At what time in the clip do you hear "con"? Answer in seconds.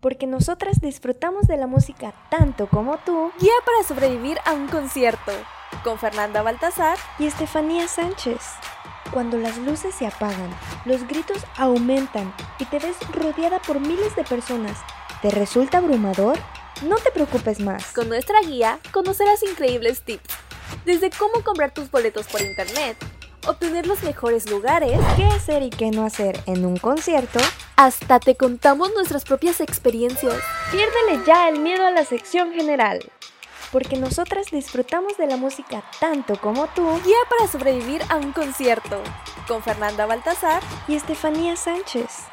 5.84-5.98, 17.92-18.08, 39.46-39.62